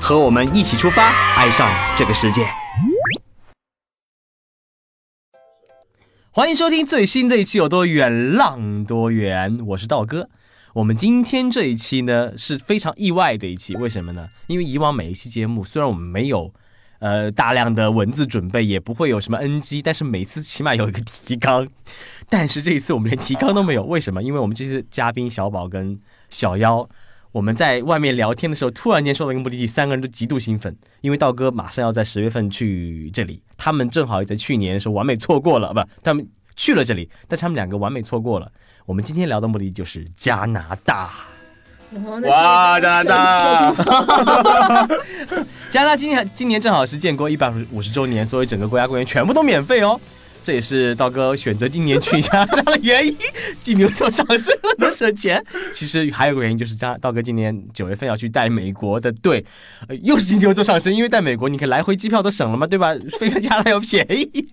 [0.00, 2.42] 和我们一起出发，爱上这个世界。
[6.30, 10.28] 欢迎收听最新的一期有多远浪多远，我是道哥。
[10.74, 14.28] 我们今天这一期呢是非常意外的一期，为什么呢？
[14.46, 16.52] 因为以往每一期节目虽然我们没有
[16.98, 21.66] 呃大量的文字准备，也不会有什么 NG，但是每次起码有一个提纲。
[22.28, 24.22] 但是这一次我们连提纲都没有，为什么？
[24.22, 26.86] 因为我们这次嘉宾小宝跟小妖。
[27.32, 38.50] 我们在外面聊天的时候，突然间说到一个目的地，三个人都极度兴奋，因为道哥马上要在十月份去这里，他们正好也在去年的时候完美错过了，不，他们去了这里，但是他们两个完美错过了。
[38.86, 41.10] 我们今天聊的目的地就是加拿大。
[42.24, 43.72] 哇，加拿大！
[45.70, 50.00] 加拿大今年今年正好是建国一百五十周年，所以整个国家公园全部都免费哦。
[50.46, 53.16] 这也是道哥选择今年去加拿大的原因，
[53.58, 55.44] 金牛座上升了能省钱。
[55.72, 59.44] 其实还有个原因就是，加道哥今年九月份要去带美国的队，
[60.04, 62.94] 又是金牛座上升，因为带美国你看来回机票都省了嘛，对吧？
[63.18, 64.46] 飞个加拿大要便宜。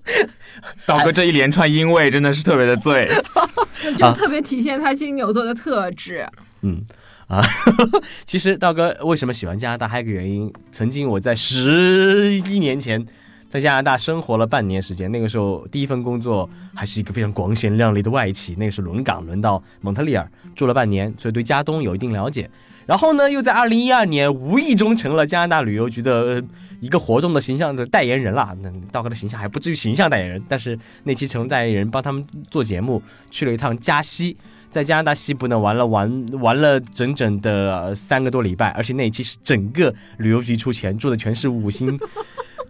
[0.86, 3.06] 道哥这一连串因为真的是特别的醉，
[3.98, 6.26] 就特别体现他金牛座的特质。
[6.62, 6.86] 嗯
[7.28, 7.44] 啊，
[8.24, 13.06] 其实道哥为什么喜欢加拿大，还有一个原因，曾经我在十一年前。
[13.52, 22.48] 在加拿大生活了半年时间，那个时候第一份工作还是一个非常光鲜亮丽的外企，那个是轮岗轮到蒙特利尔住了半年，所以对加东有一定了解。
[22.86, 26.42] 然后呢，又在二零一二年无意中成了加拿大旅游局的
[26.80, 28.56] 一个活动的形象的代言人啦。
[28.62, 34.34] 那道哥的形象还不至于形象代言人，但是那期成代言人帮他们做节目，去了一趟加西，
[34.70, 42.00] 在加拿大西部呢玩了玩玩了整整的三个多礼拜，而且那一期是整个旅游局出钱，住的全是五星。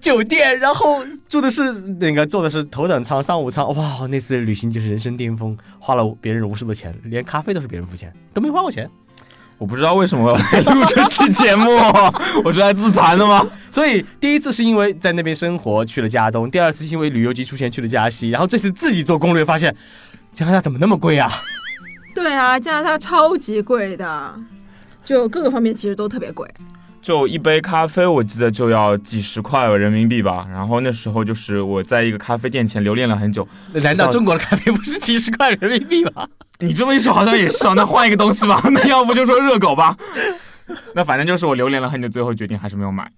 [0.03, 4.07] 酒店，然后住的是那个坐的是头等舱、商务舱，哇！
[4.11, 8.91] 那次旅行就是人生巅峰，花了别人无数的钱，连咖啡都是别人付钱，都没花过钱。
[9.59, 11.71] 我不知道为什么 要来录这期节目，
[12.45, 13.47] 我是来自残的吗？
[13.71, 19.73] 所以第一次是因为在那边生活去了加东，第二次是因为旅游局出钱去了加西，然后这次自己做攻略发现
[20.33, 21.31] 加拿大怎么那么贵啊？
[22.13, 24.35] 对啊，加拿大超级贵的，
[25.05, 26.53] 就各个方面其实都特别贵。
[27.03, 30.47] 就一杯咖啡，我记得就要几十块人民币吧。
[30.49, 33.47] 然后那时候就是我在一个咖啡店前留恋了很久。
[33.75, 36.29] 难道中国的咖啡不是几十块人民币吗？
[36.61, 37.75] 你这么一说好像也是啊。
[37.75, 39.97] 那换一个东西吧，那要不就说热狗吧。
[40.95, 43.11] 那反正就是我留恋了很久，最后决定还是没有买。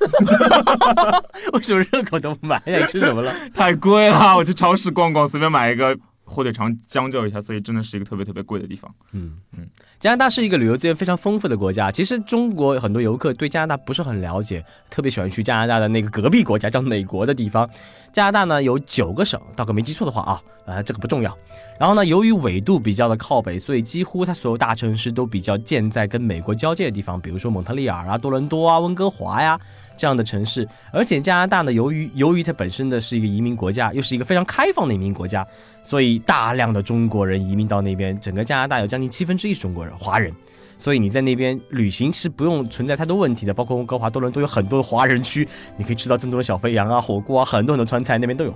[1.52, 2.60] 为什么热狗都不买？
[2.64, 3.30] 你吃什么了？
[3.54, 5.94] 太贵了，我去超市逛逛，随便买一个。
[6.28, 8.94] 火腿肠将就一下，所以真的是一个特别特别贵的地方。
[9.12, 9.66] 嗯嗯，
[9.98, 11.90] 加拿大是一个旅游资源非常丰富的国家。
[11.90, 17.68] 其实中国很多游客对加拿大不是很了解，特别喜欢去加拿大的那个隔壁国家叫美国的地方。
[18.12, 21.36] 加拿大呢有九个省，大哥没记错的话啊，呃这个不重要。
[21.78, 29.58] 然后呢，由于纬度比较的靠北，所以几乎它所有大城市都比较建在跟美国交界的地方，比如说蒙特利尔啊、多伦多啊、温哥华呀。
[30.00, 35.44] 这样的城市，而且加拿大呢，由于由于它本身的是一个移民国家，又是一个非常开放的移民国家，
[35.82, 40.32] 所以大量的中国人移民到那边，整个加拿大有将近七分之一是中国人华人，
[40.76, 43.52] 所以你在那边旅行是不用存在太多问题的。
[43.52, 48.54] 包括温哥华、多伦多有很多的华人区，你可以吃到正宗的小肥羊啊、火锅啊，很多很多川菜那边都有。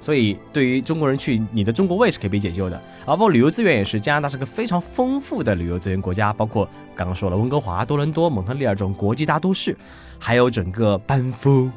[0.00, 2.76] 所以，对于中国人去，你的中国胃是可以被解救的。
[3.04, 6.32] 啊，包括旅游资源也是，加拿大是个非常丰富的旅游资源国家。
[6.32, 9.76] 包括刚刚说了，温哥华、多伦多、蒙特利尔这种国际大都市，
[10.18, 11.70] 还有整个班夫、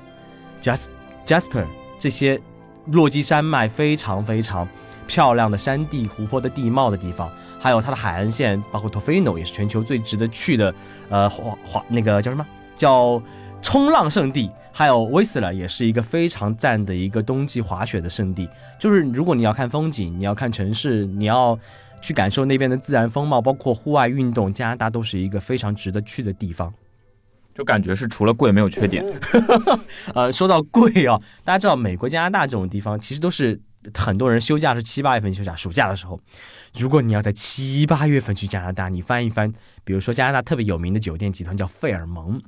[0.61, 0.85] Jas
[1.25, 1.65] Jasper
[1.99, 2.39] 这些
[2.85, 4.65] 落基山脉非常非常
[5.05, 7.29] 漂亮的山地、湖泊的地貌的地方，
[7.59, 10.73] 还有它的海岸线，包括 Tofino 也是全球最值得去的，
[11.09, 12.45] 呃，华华那个叫什么？
[12.75, 13.21] 叫
[13.63, 14.51] 冲浪圣地。
[14.75, 18.49] 还有威斯勒也是一个非常赞的一个冬季滑雪的圣地。
[18.79, 21.57] 就是如果你要看风景，你要看城市，你要
[22.01, 26.73] 去感受那边的自然风貌，包括户外运动，加拿大都是一个非常值得去的地方。
[27.53, 29.05] 就感觉是除了贵没有缺点。
[30.15, 33.61] 呃，说到贵啊，大家知道美国、加拿大这种地方其实都是
[33.93, 36.19] 很多人休假是七八月份休假，暑假的时候。
[36.75, 42.41] 如果你要在七八月份去加拿大，你翻一翻，比如说加拿大特别有名的酒店集团叫费尔蒙。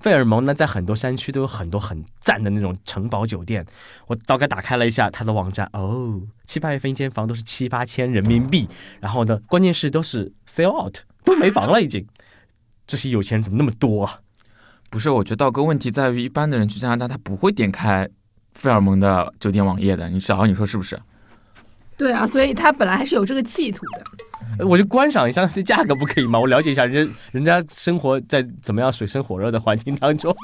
[0.00, 3.66] 费尔蒙呢，在很多山区都有很多很赞的那种城堡酒店。
[4.06, 8.68] 我大概打开了一下他的网站，哦，七八月份一间房都是七八千人民币。
[9.00, 12.06] 然后呢，关键是都是 sell out，都没房了已经。
[12.86, 14.20] 这些有钱人怎么那么多啊？
[14.88, 18.08] 不是，我觉得道哥问题在于，一般的人去加拿大，他不会点开
[18.52, 20.08] 费尔蒙的酒店网页的。
[20.08, 20.98] 你小豪，你说是不是？
[21.98, 24.02] 对啊，所以他本来还是有这个企图的。
[24.58, 26.38] 呃我就观赏一下这价格不可以吗？
[26.38, 30.34] 我了解一下人家人家生活在怎么样水深火热的环境当中。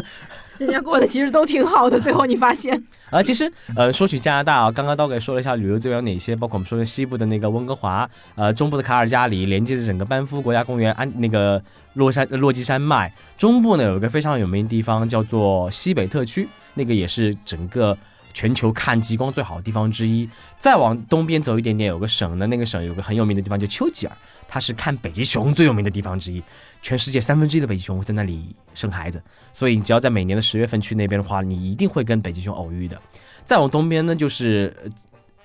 [0.56, 11.62] 人家过得其实都挺好的，最后你发现，啊，其实呃，说起加拿大啊，刚刚刀给说了一下旅游资源有哪些，包括我们说的西部的那个温哥华，呃，中部的卡尔加里，连接着整个班夫国家公园，安那个
[11.94, 13.12] 洛山落基山脉。
[13.36, 17.96] 中部呢有一个非常有名的地方叫做西北特区，那个也是整个
[18.38, 20.28] 全球看极光最好的地方之一。
[20.58, 26.40] 再往东边走一点点，有个省呢，那个省有个很有名的地方叫丘吉尔，它是看北极熊最有名的地方之一，
[26.80, 29.20] 全世界三分之一的北极熊会在那里生孩子。
[29.52, 32.96] 所以你只要在每年的十月份去那边的话，你一定会跟北极熊偶遇的。
[33.44, 34.72] 再往东边呢，就是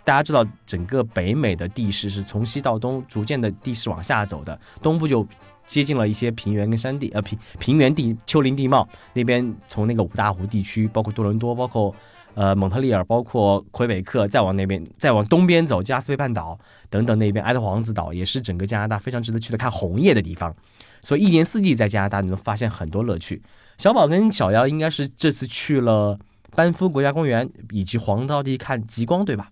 [0.04, 5.28] 大家知道整个北美的地势是从西到东逐渐的地势往下走的，东部就
[5.66, 11.96] 接近了一些平原跟山地，呃平平原地丘陵地貌那边，从那个五大湖地区，包括多伦多，包括
[12.36, 16.58] 呃蒙特利尔，包括魁北克，再往那边再往东边走，加斯佩半岛
[16.90, 20.56] 等等那边，爱德华王子岛也是整个加拿大非常值得去的看红叶的地方。
[21.02, 23.42] 所以一年四季在加拿大你能发现很多乐趣。
[23.78, 26.18] 小宝跟小妖应该是这次去了
[26.56, 29.50] 班夫国家公园以及黄道地看极光，对吧？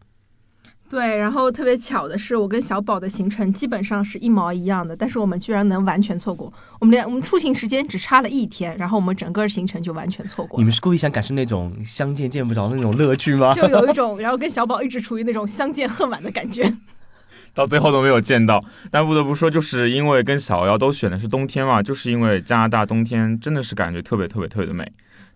[0.92, 6.52] 对，然后特别巧的是，我跟小宝的行程基本上是一毛一样的，但是我们居然能完全错过。
[6.82, 10.60] 我们连我们出行时间只差了一天，然后我们整个行程就完全错过。
[10.60, 13.54] 你们是故意想感受那种相见见不着的那种乐趣吗？
[13.54, 16.70] 就有一种，然后跟小宝一直处于那种相见恨晚的感觉。
[17.56, 18.62] 到最后都没有见到。
[18.90, 24.92] 但不得不说，就是因为跟小姚都选的是冬天嘛，就是因为加拿大冬天真的是感觉特别特别特别的美。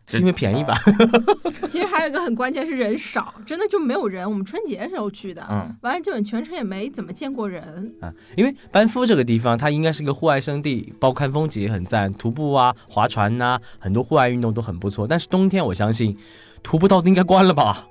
[0.08, 0.76] 是因为便宜吧？
[1.68, 4.30] 其实还有一个很关键是人少，真的就没有人。
[4.30, 7.94] 我们春节时候去的，嗯，完了基本全程也没怎么见过人。
[8.02, 15.08] 啊，因为班夫这个地方它应该是一个户外胜地，包括看风景也很赞，徒步啊、划船呐、很多户外运动都很不错。
[15.08, 16.16] 但是冬天我相信
[16.62, 17.88] 徒步道都应该关了吧？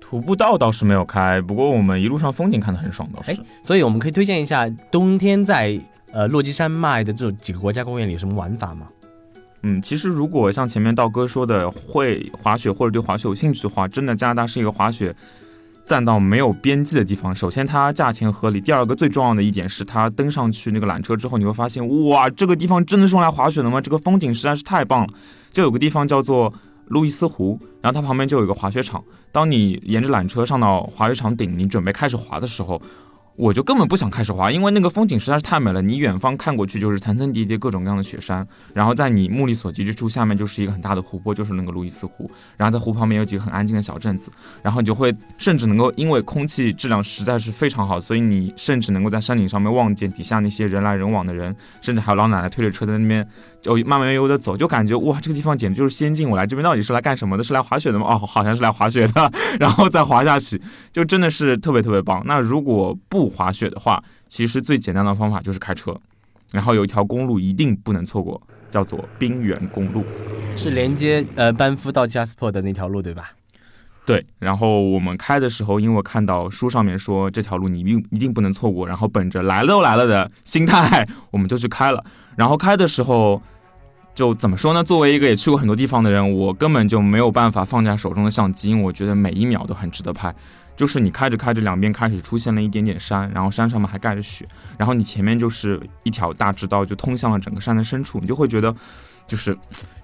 [0.00, 3.38] 徒步道倒是没有开，不过我们一路上风景看得很爽，倒是哎。
[3.62, 5.78] 所以我们可以推荐一下冬天在
[6.12, 8.88] 呃落基山脉的这几个国家公园里有什么玩法吗？
[9.64, 15.14] 嗯，其实如果像前面道哥说的，会滑雪或者对滑雪有兴趣的话，真的加拿大是一个滑雪
[15.84, 17.34] 赞到没有边际的地方。
[17.34, 23.80] 首先，它价钱合理；第二个最重要的一点是，它登上去那个缆车之后，你会发现，哇，这个地方真的是用来滑雪的吗？
[23.80, 25.08] 这个风景实在是太棒了。
[25.52, 26.52] 就有个地方叫做
[26.86, 29.02] 路易斯湖，然后它旁边就有一个滑雪场。
[29.30, 32.80] 当你沿着缆车上到滑雪场顶，你准备开始滑的时候，
[33.36, 35.80] 我就根本不想开始滑，因为那个风景实在是太美了。
[35.80, 42.30] 你远方看过去就是层层叠叠各种各样的雪山，然后在你目力所及之处，下面就是一个很大的湖泊，就是那个路易斯湖。
[42.56, 44.30] 然后在湖旁边有几个很安静的小镇子，
[44.62, 53.26] 然后你就会甚至能够因为空气质量实在是非常好，所以你甚至能够在山顶上面望见底下那些人来人往的人，甚至还有老奶奶推着车在那边。
[53.62, 56.28] 就慢慢悠悠的走，就感觉哇，这个地方简直就是仙境。
[56.28, 57.44] 我来这边到底是来干什么的？
[57.44, 58.06] 是来滑雪的吗？
[58.08, 60.60] 哦，好像是来滑雪的， 然后再滑下去，
[60.92, 62.20] 就真的是特别特别棒。
[62.26, 65.96] 那如果不滑雪的话，其实最简单的方法就是开车，
[66.50, 70.04] 然后有一条公路一定不能错过，叫做冰原公路。
[70.56, 73.30] 是连接呃班夫到加斯珀的那条路对吧？
[74.04, 82.04] 对，然后我们开的时候，因为我看到书上面说这条路你一定一定不能错过，然后本着来了都来了的心态，我们就去开了。
[82.34, 83.40] 然后开的时候，
[84.14, 84.84] 就怎么说呢？
[84.84, 90.34] 作为一个也去过很多地方的人，我根本就没有办法放下手中的相机，因为我觉得每一秒都很值得拍。
[90.74, 94.46] 就是你开着开着，两边开始出现了一点点山，然后山上面还盖着雪，
[94.78, 98.74] 然后你前面就是一条大直道，就通向了整个山的深处，你就会觉得，
[99.26, 99.56] 就是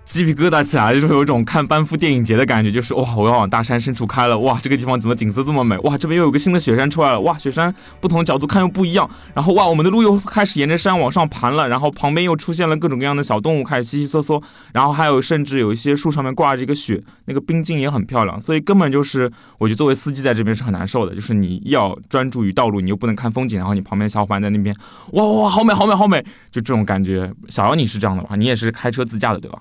[0.09, 5.77] 鸡皮疙瘩起来，就是有一种看班夫电影节的感觉，就是哇，我要往大山深处开了，哇，这个地方怎么景色这么美？
[5.81, 24.75] 哇，这边又有个新的雪山出来了，哇，雪山不同角度看又不一样，然后哇，我们的路又开始沿着山往上盘了，然后旁边又出现了各种各样的小动物，开始稀稀嗦嗦，然后还有甚至有一些树上面挂着一个雪，那个冰晶也很漂亮，所以根本就是我觉得作为司机在这边是很难受的，就是你要专注于道路，你又不能看风景，然后你旁边小伙伴在那边，
[25.12, 27.31] 哇哇哇，好美好美好美，就这种感觉。
[27.50, 28.37] 小姚你是这样的吧？
[28.37, 29.59] 你也是开车自驾的对吧？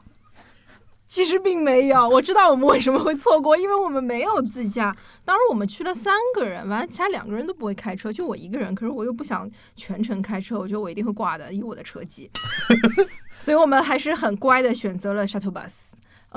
[1.07, 4.95] 其实并没有，我知道我们为什么会错过，因为我们没有自驾。
[5.23, 8.75] 当时我们去了三个人，完了其他两个人都不会开车，就我一个人。
[8.75, 12.29] 可是我又不想全程开车，我觉得我一定会挂的，以我的车技。
[13.39, 15.71] 所以我们还是很乖的选择了 shuttle bus。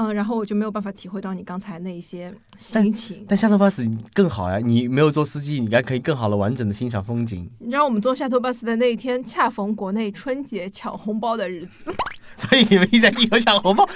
[0.03, 3.23] 嗯，然后我就没有办法体会到你刚才那一些心情。
[3.29, 7.47] 但 shuttle bus 更好呀，你没有做司机，你应该可以更好的完整的欣赏风景。
[7.59, 11.95] 你知道我们坐 shuttle bus 的那一天，恰逢国内春节抢红包的日子。
[12.35, 13.87] 所以你们一直在地头抢红包，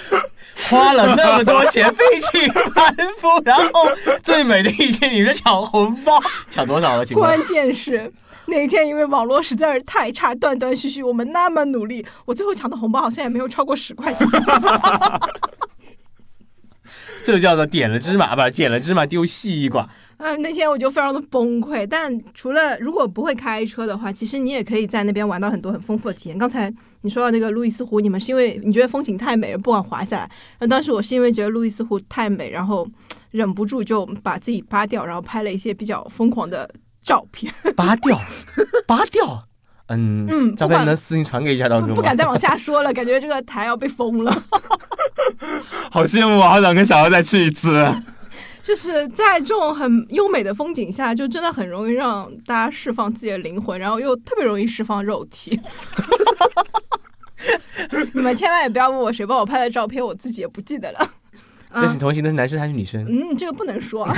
[0.68, 3.88] 花了那么多钱飞去班夫，然后
[4.22, 6.20] 最美的一天你们抢红包，
[6.50, 7.04] 抢多少了？
[7.04, 7.24] 请问？
[7.24, 8.12] 关键是
[8.46, 14.28] 那一天因为网络实在是太差，断断续续，我们那么努力，我最后抢的红包好像也没有超过十块钱。
[17.24, 19.88] 这就叫做点了芝麻，不是捡了芝麻丢西瓜。
[20.18, 21.86] 嗯，那天我就非常的崩溃。
[21.86, 26.38] 但除了如果不会开车的话，其实你也可以在那边玩到很多很丰富的体验。
[26.38, 30.30] 刚才你说到那个路易斯湖，你们是因为你觉得风景太美了，不敢滑下来。
[30.60, 32.86] 那当时我是因为觉得路易斯湖太美，然后
[33.32, 36.70] 忍不住就把自己扒掉，然后拍了一些比较疯狂的
[37.02, 37.52] 照片。
[37.74, 38.18] 扒掉，
[38.86, 39.44] 扒掉。
[39.88, 41.94] 嗯嗯照片能私信传给一下到哥吗？
[41.96, 44.32] 不敢再往下说了，感觉这个台要被封了。
[45.90, 47.84] 好羡慕啊，好想跟小姚再去一次。
[48.62, 55.60] 就是在这种很优美的风景下，就真的很容易让大家释放自己的灵魂，然后又特别容易释放肉体。
[58.14, 61.10] 你们千万也不要问我谁帮我拍的照片，我自己也不记得了。
[61.74, 63.04] 这是你同行的是男生还是女生？
[63.06, 64.16] 嗯，这个不能说啊。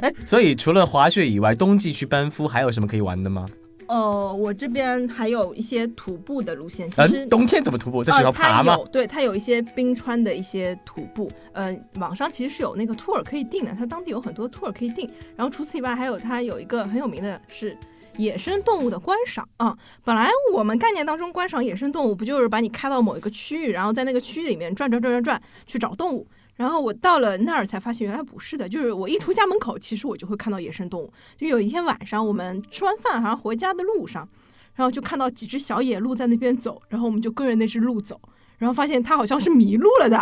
[0.00, 3.46] 哎，所以除了滑雪以外，冬季去班夫还有什么可以玩的吗？
[3.92, 8.02] 呃，我这边还有一些徒步的路线，其实嗯，冬天怎么徒步？
[8.02, 8.74] 在学校呃它爬吗？
[8.78, 15.06] 有对，它有一些冰川的一些徒步，呃，网上其实是有那个 tour 可以订的，它当地有很多 tour 可以订。
[15.36, 17.76] 然后除此以外，还有它有一个很有名的是
[18.16, 19.76] 野生动物的观赏啊。
[20.02, 26.26] 本来我们概念当中观赏野生动物，不就是把你开到某一个区域，然后在那个区域里面转转转转转去找动物。
[26.62, 31.12] 然后我到了那儿才发现，原来不是的，就是我一出家门口，其实我就会看到野生动物。
[31.36, 34.28] 就有一天晚上，我们吃完饭好像回家的路上，
[34.76, 38.20] 然后就看到几只小野鹿在那边走，然后我们就跟着那只鹿走，
[38.58, 40.16] 然后发现它好像是迷路了的，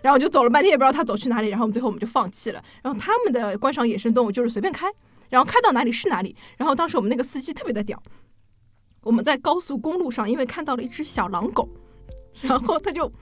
[0.00, 2.64] 然后我就走了半天也不知道它走去哪里，然后我们最后我们就放弃了。
[2.82, 4.86] 然后他们的观赏野生动物就是随便开，
[5.28, 6.34] 然后开到哪里是哪里。
[6.56, 8.02] 然后当时我们那个司机特别的屌，
[9.02, 11.68] 我们在高速公路上因为看到了一只小狼狗，
[12.40, 13.12] 然后他就。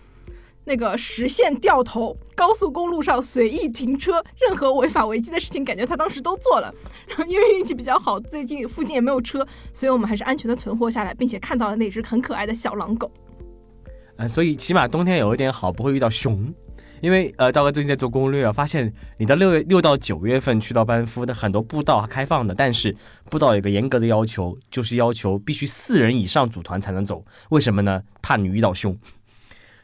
[0.70, 6.72] 那个实线掉头，高速公路上随意停车，任何违法违纪的事情，感觉他当时都做了。
[7.08, 13.10] 然后因为运气比较好，最近附近也没有车，所以我们还是安全的存活下来，并且看到了那只很可爱的小狼狗。
[14.14, 16.54] 呃，所以起码冬天有一点好，不会遇到熊。
[17.00, 22.94] 因为呃，道哥最近在做攻略啊，发现你到六月六到九月份去到班夫的很多步道开放的，但是
[23.28, 27.24] 步道有个严格的要求，就是要求必须四人以上组团才能走。
[27.48, 28.00] 为什么呢？
[28.22, 28.96] 怕你遇到熊。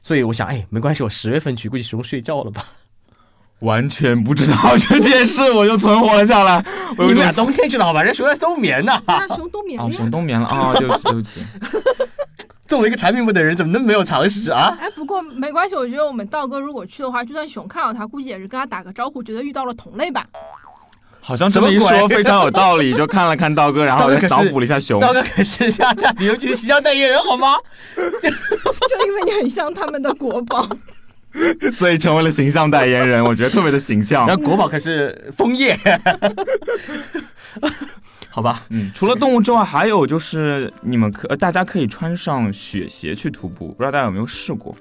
[0.07, 2.65] 所以我想，哎，没关系，我十月份去，估计熊睡觉了吧？
[3.59, 6.65] 完全不知道这件事，我就存活了下来。
[6.97, 8.05] 我 有你们俩冬天去的好吧？
[8.05, 8.97] 人家熊在冬眠呢。
[9.05, 9.97] 那熊冬眠哦，了呀。
[9.97, 11.43] 熊冬眠了啊、对不起，对不起。
[12.69, 14.79] 作为一个产品部的人，怎么那么没有常识啊？
[14.81, 20.25] 哎，不过没关系，我觉得我们道哥如果去的话，就算熊看到他，估计也是跟他打个招呼，觉得遇到了同类吧。
[21.21, 25.01] 好像这么一说非常有道理，就看了看道哥，然后再脑补了一下熊。
[25.01, 27.57] 道哥可是加拿大旅游局的形象代言人，好吗？
[29.25, 30.69] 就因为你很像他们的国宝。
[31.71, 34.35] 所以成为了形象代言人，我觉得特别的形象然。
[34.35, 35.79] 后国宝可是枫叶，
[38.31, 38.65] 好吧？
[38.71, 44.75] 嗯，除了动物之外，还有就是你们可呃大家可以穿上雪鞋去徒步，不知道大家有没有试过？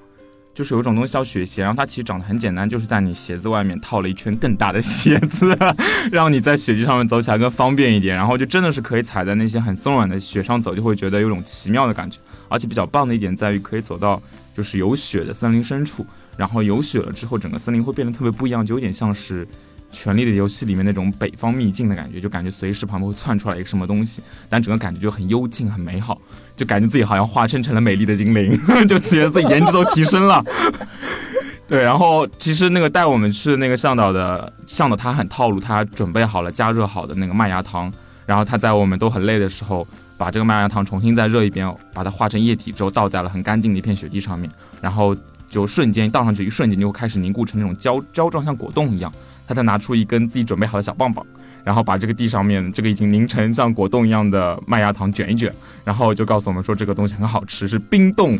[0.54, 5.54] 就是有一种东西叫雪鞋，然后它其实长得很简单，就是在你鞋子外面套了一圈更大的鞋子，
[6.10, 8.16] 让你在雪地上面走起来更方便一点。
[8.16, 12.18] 然后就真的是可以踩在那些很松软的雪上走，就会觉得有种奇妙的感觉。
[12.48, 14.20] 而且比较棒的一点在于可以走到
[14.54, 19.44] 就是有雪的森林深处，然后有雪了之后，整个森林会变得特别不一样，就有点像是
[19.92, 26.20] 《权力的游戏》里面那种北方秘境的感觉，就感觉随时旁边会窜出来一个什么东西，但整个感觉就很幽静、很美好，
[26.54, 30.44] 就感觉自己好像化身成了美丽的精灵， 就觉得自己颜值都提升了。
[31.68, 37.92] 对，然后其实那个带我们去的那个向导的向导他很套路，他准备好了加热好的那个麦芽糖，
[38.24, 39.84] 然后他在我们都很累的时候，
[40.18, 45.14] 把这个麦芽糖重新再热一遍，把它化成液体之后倒在了很干净的一片雪地上面，然后
[45.48, 49.12] 就瞬间倒上去，一瞬间就会开始凝固成那种胶胶状，像果冻一样。
[49.48, 51.24] 他再拿出一根自己准备好的小棒棒，
[51.62, 55.54] 然后把这个地上面这个已经凝成像果冻一样的麦芽糖卷一卷，
[55.84, 58.36] 然后就告诉我们说这个东西很好吃，是冰冻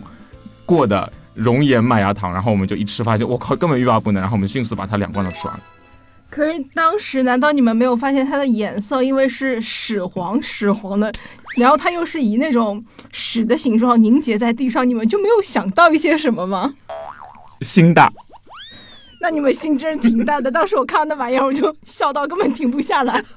[0.65, 2.33] 过的熔岩麦芽糖。
[2.33, 4.21] 然后我们就一吃发现，我靠，根本欲罢不能。
[4.21, 5.63] 然后我们迅速把它两罐都吃完了。
[6.29, 11.11] 可是当时难道你们没有发现它的颜色，因为是屎黄屎黄的，
[11.59, 16.75] 然后它又是以那种屎的形状凝结在地上，你们就没有想到一些什么吗？
[17.63, 18.13] 心大，
[19.21, 20.51] 那你们心真是挺大的。
[20.51, 23.25] 当时我看到那玩意儿，我就笑到根本停不下来。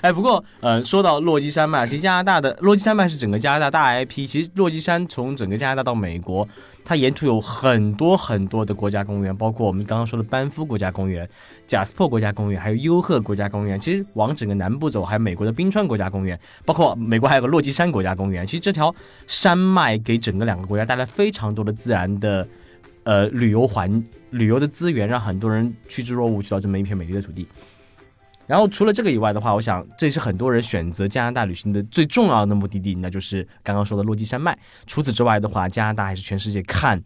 [0.00, 4.26] 哎，不过呃，说到落基山脉，其实加拿大的落基山脉是整个加拿大大 IP。
[4.26, 6.48] 其实落基山从整个加拿大到美国，
[6.84, 11.28] 它沿途有很多很多的国家公园，包括我们刚刚说的班夫国家公园、
[11.66, 13.78] 贾斯珀国家公园，还有优鹤国家公园。
[13.78, 18.44] 其实往整个南部走，还有美国的冰川国家公园，包括美国还有个落基山国家公园。
[18.44, 18.92] 其实这条
[19.28, 22.48] 山脉给整个两个国家带来非常多的自然的
[23.04, 27.46] 呃旅游环旅游的资源，让很多人趋之若鹜去到这么一片美丽的土地。
[28.50, 34.58] 然后除了这个以外的话，我想这也是很多人选择加拿大旅行的最重要的目的地，那就是刚刚说的落基山脉。
[34.88, 37.00] 除此之外的话，加拿大还是全世界看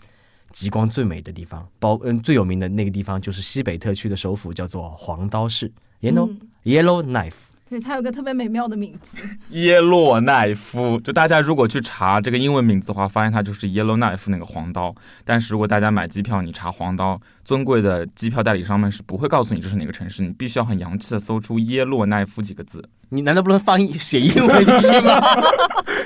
[0.53, 5.71] 极光最美的地方，包嗯最有名的那个地方就是西北特区的首府，叫做黄刀市
[6.01, 7.35] （Yellow 嗯 Yellow Knife）。
[7.75, 9.17] 对，它有个特别美妙的名字。
[9.49, 14.95] 耶洛奈夫，就大家如果去查这个英文名字的话，发现它就是 Yellow Knife 那个黄刀。
[15.25, 22.89] 但是如果大家买机票，你查黄刀，尊贵的机票代理商们是不会告诉你这是哪个城市，你必须要很洋气的搜出耶洛奈夫几个字。
[23.09, 25.21] 你难道不能翻译写英文进去吗？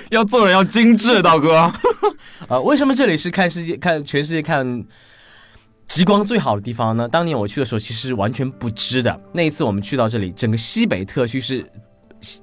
[0.09, 1.71] 要做人要精致，道哥。
[2.49, 4.83] 啊，为什么这里是看世界、看全世界看
[5.89, 7.09] 极光最好的地方呢？
[7.09, 9.21] 当年我去的时候，其实完全不知的。
[9.33, 11.67] 那一次我们去到这里，整个西北特区是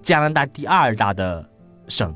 [0.01, 1.47] 加拿大第二大的
[1.87, 2.13] 省。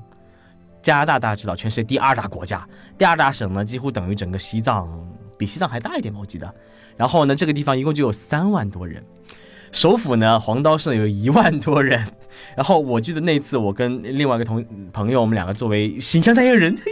[0.81, 2.67] 加拿大大家知道，全世界第二大国家，
[2.98, 4.89] 第二大省呢，几乎等于整个西藏，
[5.38, 6.51] 比西藏还大一点吧，我记得。
[6.98, 9.03] 然后呢，这个地方一共就有三万多人，
[9.71, 12.03] 首府呢黄刀市有一万多人。
[12.55, 16.91] 然后我记得那次我跟另外一个同朋友，我们两个作为形象代言人，嘿，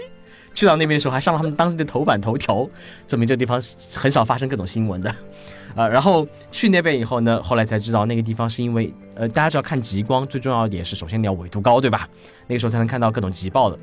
[0.58, 2.68] 去到那边的时候还上了他们当地的头版头条，
[3.06, 3.62] 证明这个地方
[3.94, 5.16] 很少发生各种新闻的。
[5.76, 12.10] 啊， 然后去那边以后呢，后来才知道那个地方是因为，呃，大家知道看极光最重要的点是，首先你要纬度高，对吧？
[12.48, 13.78] 那个时候才能看到各种极爆的。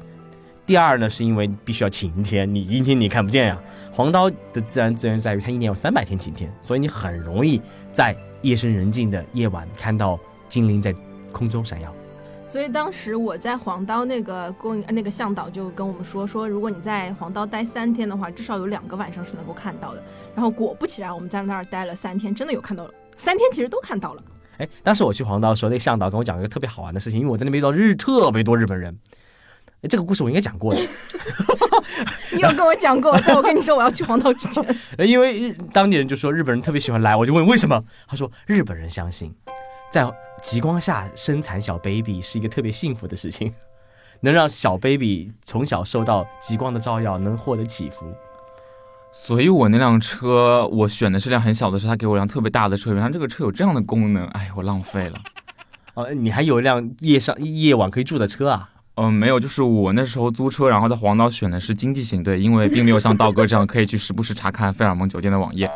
[0.67, 3.57] 第二呢，是因为必须要晴天，你阴天你看不见呀。
[3.93, 7.63] 黄刀的自然资源在于它一年有三百天晴天，所以你很容易
[7.93, 10.93] 在夜深人静的夜晚看到精灵在
[11.31, 11.95] 空中闪耀。
[12.55, 20.01] 所以当时我在黄刀那个公那个向导就跟我们说说，如果你在黄刀待三天的话，至少有两个晚上是能够看到的。
[20.37, 24.23] 然后果不其然，我们在那儿待了三天，真的有看到了，三天其实都看到了。
[24.59, 28.97] 哎，当时我去黄刀的时候，那个向导跟我讲一个特别好玩的事情，因为我在那边遇到日特别多日本人。
[29.83, 30.81] 哎，这个故事我应该讲过的，
[32.31, 34.65] 你有跟我讲过，在我跟你说我要去黄刀之前，
[34.97, 39.35] 呃 因为日当地人就说日本人特别喜欢来，我就问为什么，他说日本人相信，
[39.95, 43.55] 在极光下生产小 baby 是一个特别幸福的事情，
[44.23, 48.13] 能让小 baby 从小受到极光的照耀，能获得祈福。
[49.13, 55.15] 所以我那辆车，我选的是辆很小的车，他给我辆特别大的车，原来这个车有这样的功能，哎，我浪费了。
[55.95, 58.71] 哦，你还有一辆夜上夜晚可以住的车啊？
[58.97, 65.71] 嗯，没有，就是我那时候租车，然后在黄岛选的是经济型，对，因为并没有像道哥这样可以去时不时查看费尔蒙酒店的网页。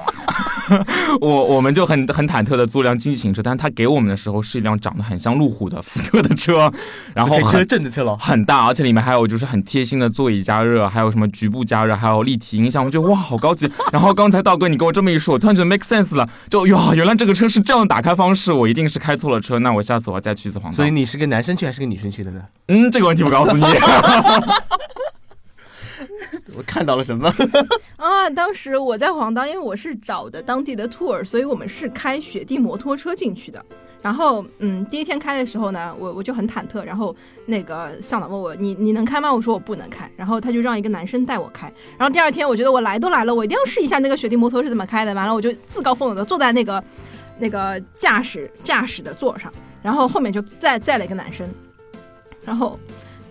[1.21, 6.73] 我我们就很很忐忑的租辆经济型车，但是他给我们的时候是一辆长得很像路虎的福特的车，
[7.15, 8.17] 然后车很震的车了。
[8.19, 13.71] 很大，而且里面还有就是很贴心的座椅加热，还有什么局部加热，还有立体音响，我觉得哇好高级。
[13.93, 20.77] 然后刚才道哥你跟我这么一说，我突然觉得 make sense 了，就哟原来这个车是这样的打开方式，我一定是开错了车，那我下次我要再去一次黄岛。
[20.77, 22.41] 所以你是跟男生去还是跟女生去的呢？
[22.69, 23.65] 嗯，这个问题不告诉你。
[26.57, 27.33] 我看到了什么？
[27.97, 33.65] 啊，当时我在黄岛，因为我是找的当地的 tour，所以我们是开雪地摩托车进去的。
[34.01, 36.83] 然后，嗯，第一天开的时候呢，我我就很忐忑。
[36.85, 37.15] 然后
[37.47, 39.33] 那个向导问我，你你能开吗？
[39.33, 40.11] 我说我不能开。
[40.17, 41.73] 然后他就让一个男生带我开。
[41.99, 45.13] 然后第二天，我觉得我来都来了，我一定要试一下那个雪地摩托是怎么开的。
[45.15, 46.83] 完了，我就自告奋勇的坐在那个
[47.39, 49.53] 那个驾驶驾驶的座上，
[49.83, 51.49] 然后后面就载载了一个男生，
[52.45, 52.79] 然后。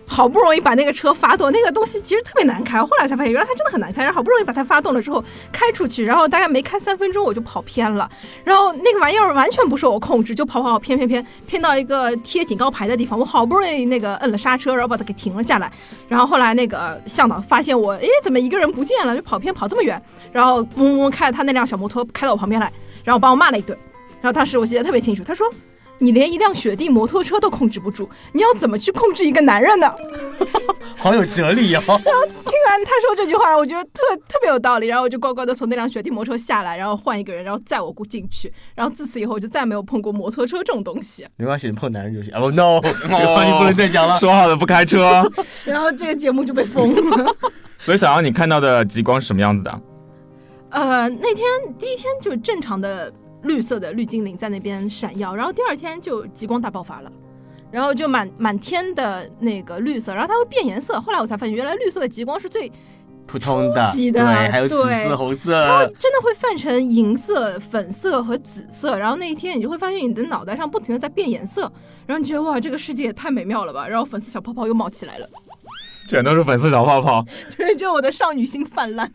[0.08, 2.82] 好不容易把那个车发动，那个东西其实特别难开。
[2.82, 4.02] 后来才发现，原来它真的很难开。
[4.02, 8.10] 然后好不容易把它发动了之后，开出去，然后大概没开三分钟，我就跑偏了。
[8.42, 13.18] 然后那个玩意儿完全不受我控制，就跑跑跑偏偏偏偏到一个贴警告牌的地方。
[13.18, 15.70] 我好不容易那个摁了刹车，然后把它给停了下来。
[16.08, 19.14] 然后后来那个向导发现我，诶，怎么一个人不见了？
[19.14, 22.72] 就跑偏跑这么远，然后嗡嗡开着他那辆小摩托开到我旁边来，
[23.04, 23.78] 然后把我骂了一顿。
[24.22, 25.46] 然后当时我记得特别清楚，他说。
[25.98, 29.92] 你连一辆雪地摩托车都控制不住，你要怎么去控制一个男人呢？
[30.96, 31.82] 好有哲理哦！
[31.86, 41.26] 听完他说这句话，我觉得特特别有道理，然后我就乖乖的从那辆雪地摩托车下来，然后换一个人，然后载我进去，然后自此以后我就再没有碰过摩托车这种东西。
[41.36, 42.32] 没关系，你碰男人就行。
[42.34, 44.18] 哦、no，这个话你不能再讲了。
[44.18, 45.30] 说好的不开车，
[45.64, 47.32] 然后这个节目就被封了。
[47.78, 49.80] 所以小杨，你看到的极光是什么样子的？
[50.70, 51.46] 呃，那天
[51.78, 53.12] 第一天就正常的。
[53.42, 57.12] 绿色的绿精灵在那边闪耀，然后第二天就极光大爆发了，
[57.70, 61.00] 然后就满满天的那个绿色，然后它会变颜色。
[61.00, 62.70] 后来我才发现，原来绿色的极光是最
[63.26, 68.98] 普通的，对，还有紫色、红色，它真的会泛成银色、粉色和紫色。
[68.98, 71.70] 然后那一天你就会发现你的脑袋上不停的在变颜色，
[72.06, 73.86] 然后你觉得哇，这个世界也太美妙了吧！
[73.86, 75.28] 然后粉色小泡泡又冒起来了，
[76.08, 77.22] 全都是粉色小泡泡，
[77.56, 79.12] 对，就我的少女心泛滥。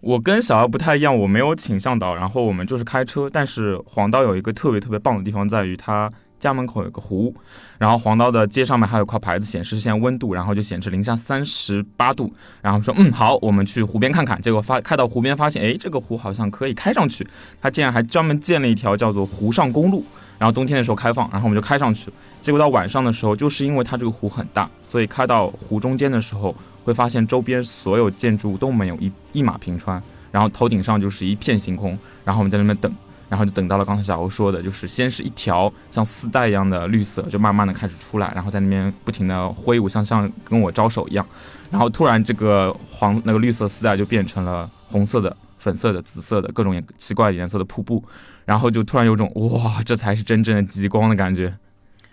[0.00, 3.28] 我跟小姚不太一样，我没有请向导，然后我们就是开车。
[3.30, 7.34] 但是黄岛有一个特别特别棒的地方，在于它家门口有个湖，
[7.76, 12.32] 然后黄岛的街上面还有块牌子显示现在温度，然后就显示零下三十八度，
[12.62, 14.40] 然后说嗯好，我们去湖边看看。
[14.40, 17.26] 结果发开到湖边发现，哎，这个湖好像可以开上去，
[17.60, 20.04] 它竟然还专门建了一条叫做湖上公路。
[20.38, 22.10] 然后冬天的时候开放，然后我们就开上去。
[22.40, 31.98] 结果到晚上的时候，就是因为它这个湖很大，所以开到湖中间的时候，会发现周边所有建筑物都没有一一马平川，然后头顶上就是一片星空。
[32.24, 32.94] 然后我们在那边等，
[33.28, 41.26] 然后就等到了刚才小欧说的，就是先是一条像丝带一样的绿色，就慢慢的开始出来，然后在那边不停的挥舞，像像跟我招手一样。
[41.70, 48.04] 然后突然这个黄那个绿色丝带就变成了红色的、粉色的、紫色的各种颜奇怪颜色的瀑布，
[48.44, 51.52] 然后就突然有种哇，这才是真正的极光的感觉。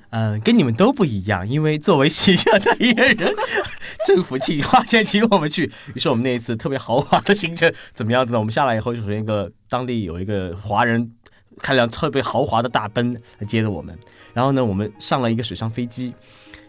[0.09, 3.33] 嗯，跟你们都不一样，因为作为形象代言人，
[4.07, 8.39] 政府请花钱请我们去，于是我们那一次特别豪华的行程怎么样子呢？
[8.39, 11.11] 我们下来以后就首先一个当地有一个华人
[11.59, 13.97] 开辆特别豪华的大奔来接着我们，
[14.33, 16.13] 然后呢，我们上了一个水上飞机，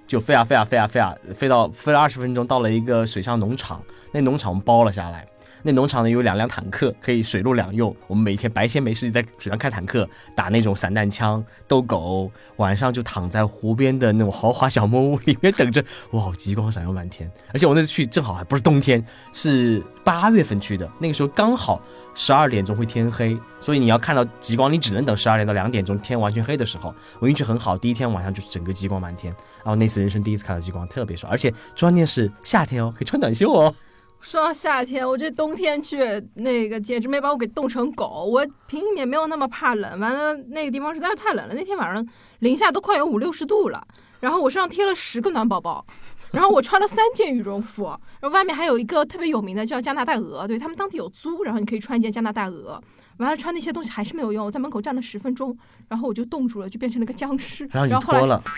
[0.06, 3.80] 就飞啊飞啊飞啊飞啊，飞到飞了二十分钟，到了一个水上农场，
[4.12, 5.26] 那农场包了下来。
[5.68, 7.94] 那农场呢有两辆坦克，可以水陆两用。
[8.06, 12.32] 我们每天白天没事就在水上开坦克，打那种散弹枪，逗狗。
[12.56, 17.30] 晚上就躺在湖边的那种豪华小木屋里面等着，哇，极光闪耀满天。
[17.52, 19.04] 而且我那次去正好还不是冬天，
[19.34, 21.82] 是八月份去的，那个时候刚好
[22.14, 26.94] 十二点钟会天黑，所以你要看到极光，你只能等十二点到两点钟天完全黑的时候。
[27.18, 29.30] 我运气很好，第一天晚上就是整个极光满天。
[29.58, 31.30] 然后那次人生第一次看到极光，特别爽。
[31.30, 33.74] 而且关键是夏天哦，可以穿短袖哦。
[34.20, 35.98] 说到夏天，我这冬天去
[36.34, 38.24] 那个简直没把我给冻成狗。
[38.24, 41.54] 我平时也没有那么怕冷，完了那个地方实在是太冷了。
[41.54, 42.06] 那天晚上
[42.40, 43.86] 零下都快有五六十度了，
[44.20, 45.86] 然后我身上贴了十个暖宝宝，
[46.32, 47.84] 然后我穿了三件羽绒服，
[48.20, 52.80] 然后外面还有一个特别有名的叫加拿大鹅，对他们当地有租，然后你可以穿一件加拿大鹅。
[53.18, 55.56] 完了穿那些东西还是没有用，我在门口站了十分钟，
[55.88, 57.68] 然后我就冻住了，就变成了个僵尸。
[57.70, 58.42] 然后你脱了，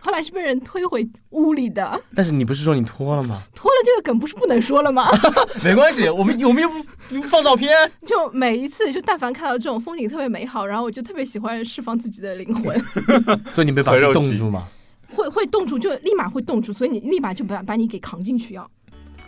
[0.00, 2.00] 后来是被人推回屋里的。
[2.14, 3.42] 但是你不是说你脱了吗？
[3.54, 5.08] 脱了这个梗不是不能说了吗？
[5.62, 6.68] 没关系，我们我们又
[7.08, 7.90] 不放照片。
[8.06, 12.78] 就每一次，就但凡看到这种风景特别美好，然后我就特别喜欢释放自己的灵魂。
[13.52, 14.66] 所以你没把自己冻住吗？
[15.14, 18.68] 会会冻住，就立马会冻住，所以你立马就把把你给扛进去要。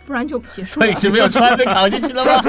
[0.07, 0.85] 不然就结束了。
[0.85, 2.41] 所以是没有穿被扛进去了吗？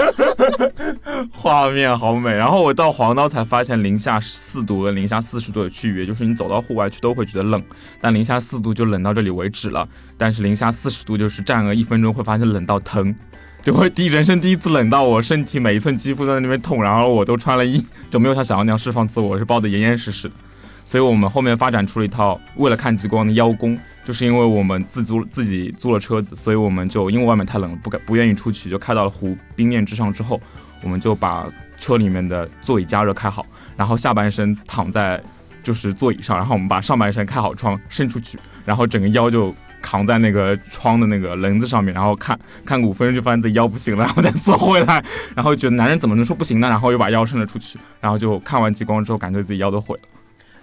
[1.35, 2.31] 画面好美。
[2.33, 7.61] 然后我到黄刀才发现零下四度和零下四十度的区别，就是你走到户外去都会觉得冷，
[8.01, 9.87] 但零下四度就冷到这里为止了。
[10.17, 13.13] 但是零下四十度就是站个一分钟会发现冷到疼，
[13.63, 20.35] 就会第人生第一次冷到我身体每一寸肌肤都在那边痛，然后我都穿了衣就没有像小杨那样释放自我，是包得严严实实的。
[20.85, 23.79] 所以我们后面发展出了一套为了看极光的邀功。
[24.09, 30.11] 就是因为我们自租自己租了车子，所以我们就因为外面太冷了，不敢不愿意出去，就开到了湖冰面之上。
[30.11, 30.41] 之后，
[30.83, 31.47] 我们就把
[31.79, 33.45] 车里面的座椅加热开好，
[33.77, 35.23] 然后下半身躺在
[35.63, 45.05] 就是座椅上，然后我们把上半身开好窗伸出去，然后整个腰就扛在那个窗的那个棱子上面，然后看 看五分钟就发现自己腰不行了，然后再缩回来，
[45.37, 46.71] 然后觉得男人怎么能说不行呢？
[46.71, 50.09] 然后又把腰伸了出去，然后就看完极光之后，感觉自己腰都毁了。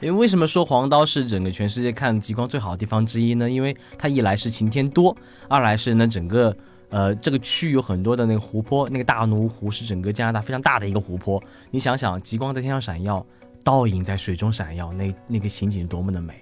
[0.01, 3.49] 因为为什么说黄刀是整个全世界看极光最好的地方之一呢？
[3.49, 5.15] 因为它一来是晴天多，
[5.47, 6.55] 二来是呢整个
[6.89, 11.41] 呃这个区域有很多的那个湖泊，那个大奴湖是整个加拿大非常大的一个湖泊。
[11.71, 13.25] 你想想，极光在天上闪耀，
[13.63, 16.33] 倒影在水中闪耀，那那个情景多么的美！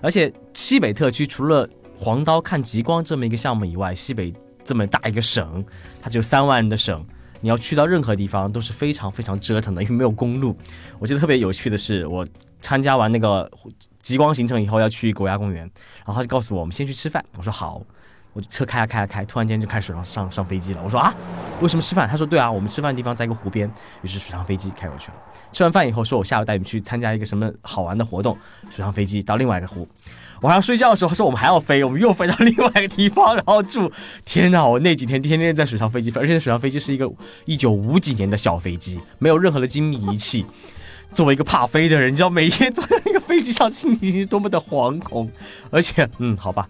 [0.00, 4.32] 而且西北特区除了黄刀看极光这么一个项目以外，西北
[4.64, 5.64] 这么大一个省，
[6.00, 7.04] 它只有三万人的省。
[7.40, 10.56] 你要去到任何地方都是非常非常折腾的，因为没有公路。
[10.98, 12.26] 我记得特别有趣的是，我
[12.60, 13.50] 参加完那个
[14.02, 15.62] 极光行程以后要去国家公园，
[16.04, 17.24] 然后他就告诉我，我们先去吃饭。
[17.36, 17.80] 我说好，
[18.32, 20.80] 我就车开啊开啊开，突然间就开始上上上飞机了。
[20.82, 21.14] 我说啊，
[21.60, 22.08] 为什么吃饭？
[22.08, 23.70] 他说对啊，我们吃饭的地方在一个湖边，
[24.02, 25.14] 于是水上飞机开过去了。
[25.52, 28.36] 吃完饭以后，说我下午带你们去参加一个什么好玩的活动，
[28.70, 29.86] 水上飞机到另外一个湖。
[30.42, 33.90] 晚上睡觉的时候，说我们还要飞，我们又飞到另外一个地方，然后住。
[34.24, 37.10] 天哪，我那几天天天在水上飞机，而且水上飞机是一个
[37.44, 40.46] 一九五几年的小飞机，没有任何的精密仪器。
[41.14, 45.30] 作为一个怕飞的人，你知道每天坐在那个飞机上，心里是多么的惶恐。
[45.70, 46.68] 而且，嗯，好吧，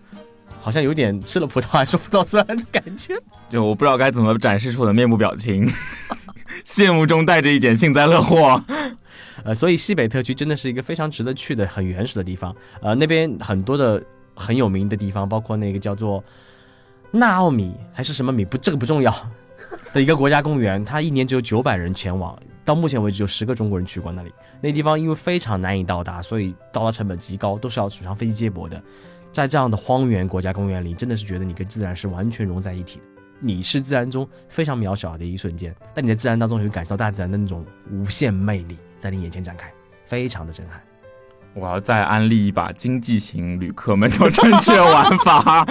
[0.61, 3.15] 好像有点吃了葡萄还说葡萄酸的感觉。
[3.51, 5.71] 就我不知道该怎么展示出我的面部表情，
[6.65, 8.63] 羡慕中带着一点幸灾乐祸。
[9.45, 12.55] 呃，所以西北特区真的是一个非常值得去的、很原始的地方。
[12.81, 14.03] 呃，那边很多的
[14.35, 16.23] 很有名的地方，包括那个叫做
[17.11, 19.15] 纳奥米还是什么米，不，这个不重要
[19.93, 22.37] 的一个国家公园，它一年只有九百人前往。
[22.69, 24.31] 到目前为止，有十个中国人去过那里。
[24.61, 28.79] 那地方因为非常难以到达，所以到达成本极高，都是要水上飞机接驳的。
[29.33, 33.05] 在这样的荒原国家公园里，真的是觉得你跟自然是完全融在一起的。
[33.41, 38.77] 你是自然中非常渺小的一瞬间，但你在自然当中，你会感受到大自然的那种无限魅力。
[38.99, 39.73] 在你眼前展开，
[40.05, 40.79] 非常的震撼。
[41.55, 45.67] 我要再安利一把经济型旅客们的正确玩法。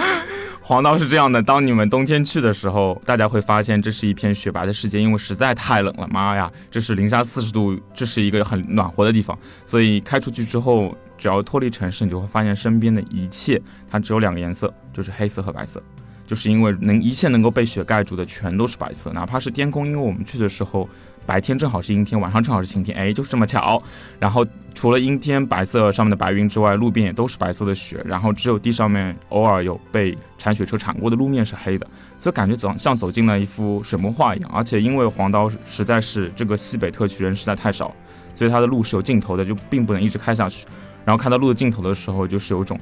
[0.68, 6.06] 黄道是这样的，当你们冬天去的时候，大家会发现这是一片雪白的世界，因为实在太冷了。
[6.08, 9.36] 妈呀，这是零下四十度，这是一个很暖和的地方。
[9.64, 13.58] 所以开出去之后，只要脱离城市，你就会发现身边的一切，
[13.90, 15.82] 它只有两个颜色，就是黑色和白色。
[16.26, 20.86] 就是因为能一切能够被雪盖住的，全都是白色，哪怕是天空，因为我们去的时候。
[21.28, 23.82] 白天正好是阴天，晚上正好是晴天，哎，就是这么巧。
[24.18, 31.86] 然后除了阴天白色上面的白云之外，路边也都是白色的雪，然后只有地上面偶尔有被铲雪车铲过的路面是黑的，
[32.18, 34.50] 所以感觉走像走进了一幅水墨画一样。
[34.54, 37.94] 而且因为黄刀实在是这个西北特区人实在太少，
[38.32, 40.66] 所以它的路是有尽头的，就并不能一直开下去。
[41.04, 42.80] 然后看到路的尽头的时候，就是有种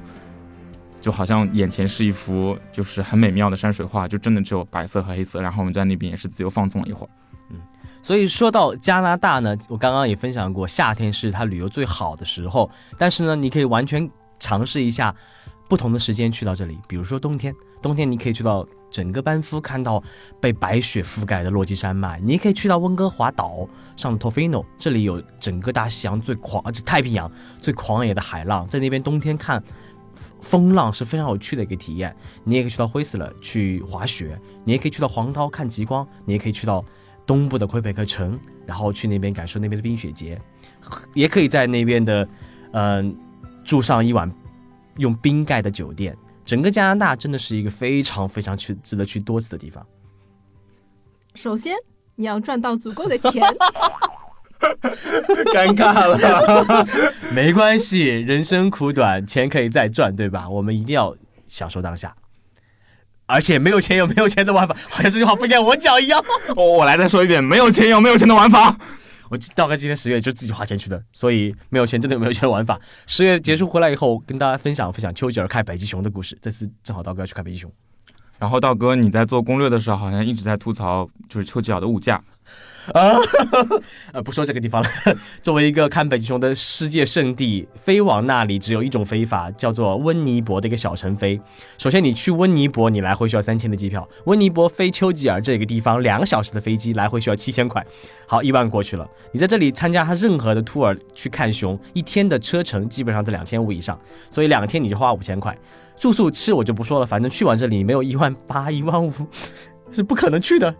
[1.01, 5.41] 就好像眼前是一幅就是很美妙的山水画，就真的只有白色和黑色。
[5.41, 7.09] 然后我们在那边也是自由放纵了一会儿。
[8.07, 12.71] 所以说到加拿大呢，我刚刚也分享过，夏天是它旅游最好的时候。
[12.97, 15.13] 但是呢，你可以完全尝试一下
[15.67, 20.01] 不同的时间去到这里，比如说冬天，冬天你可以去到整个班夫，看到
[20.39, 23.67] 被白雪覆盖的落基山脉；你也可以去到温哥华岛
[23.97, 29.61] 上的 Tofino，这里有整个大西洋最狂，啊这太平洋最狂野的海浪，在那边冬天看
[30.39, 32.15] 风浪是非常有趣的一个体验。
[32.45, 36.81] 你也可以去到惠斯勒去滑雪，你也可以去到黄涛看极光，你也可以去到。
[37.27, 40.41] 东部的魁北克城，然后去那边感受那边的冰雪节，
[41.13, 42.27] 也可以在那边的，
[42.71, 43.15] 嗯，
[43.63, 44.31] 住上一晚
[44.95, 46.17] 用冰盖的酒店。
[46.45, 49.85] 整个加拿大真的是一个非常非常去值得去多次的地方。
[51.35, 51.75] 首先，
[52.15, 53.43] 你要赚到足够的钱。
[55.53, 56.87] 尴尬了，
[57.35, 60.49] 没关系，人生苦短，钱可以再赚，对吧？
[60.49, 61.15] 我们一定要
[61.47, 62.15] 享受当下。
[63.27, 66.19] 而且没有钱有没有钱的玩法， 好像这句话不应该我讲一样。
[66.55, 68.75] 我我来再说一遍，没有钱有没有钱的玩法。
[69.29, 72.79] 我大概今天十月就自己花钱去的，所以没有钱真的有没有钱的玩法。
[73.05, 76.37] 十月结束回来以后，跟大家分享分享丘吉尔看北极熊的故事。
[76.41, 77.69] 这次正好道哥要去看北极熊，
[78.39, 82.23] 然后道哥你在做攻略的时候，好像一直在吐槽就是丘吉尔的物价。
[82.93, 83.17] 啊，
[84.13, 84.89] 呃，不说这个地方了。
[85.41, 91.39] 作为一个看北极熊的世界圣地，飞往那里只有一种飞法，叫做温尼伯的一个小城飞。
[91.77, 94.07] 首先，你去温尼伯，你来回需要三千的机票。
[94.25, 97.85] 温尼伯飞丘吉尔这个地方，两个小时的飞机来回需要七千块。
[98.25, 99.07] 好，一万过去了。
[99.31, 105.57] 你在这里参加他任何的 tour 去看熊，一天的车程基本上在两千五以上，所以两天你就花五千块。
[105.99, 109.11] 住宿吃我就不说了，反正去完这里没有一万八、一万五
[109.91, 110.73] 是不可能去的。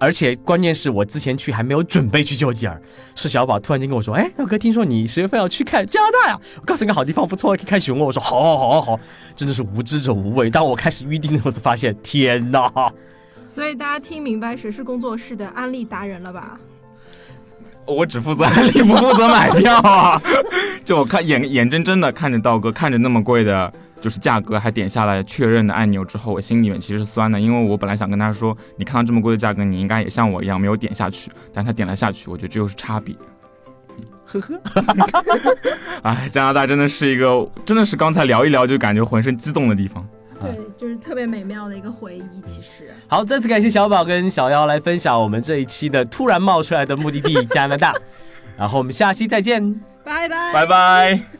[0.00, 2.80] 而且关键是我之前去还没有准备去丘吉尔，
[3.14, 6.40] 是小宝突然间跟我说：“哎，大哥，听说你十月份要去看加拿大呀？
[6.56, 9.00] 我告诉你个好地方，不错，可以看熊哦。”我说：“好，好，好，好，
[9.36, 12.90] 真的是无知者无畏。”当我开始预定的时候，就发现天哪！
[13.46, 16.58] 所以大家听明白谁是工作室的安利达人了吧？
[17.84, 20.22] 我只负责安利，不负责买票啊！
[20.82, 23.70] 就我看眼眼睁睁的看着道哥看着那么贵的。
[24.00, 33.14] 就是价格还点下来确认的按钮之后，我心里面其实是酸的，因为我本来想跟他说，你看到这么贵的价格，你应该也像我一样没有点下去，但他点了下去，我觉得这就是差别。
[34.24, 34.60] 呵呵，
[36.02, 40.06] 哎，加拿大真的是一个，真的是刚才聊一聊就感觉浑身激动的地方。
[40.40, 42.40] 对，就是特别美妙的一个回忆。
[42.46, 47.94] 其实，好，再次感谢小宝跟小妖来分享我们这一期的突然冒出来的目的地加拿大，
[48.56, 51.39] 然后我们下期再见，拜拜，拜拜。